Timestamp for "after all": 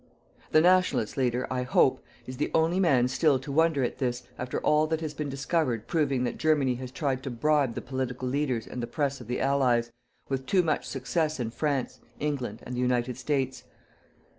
4.39-4.87